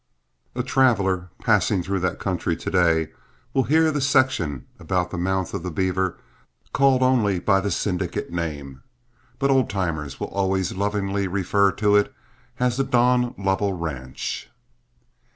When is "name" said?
8.31-8.81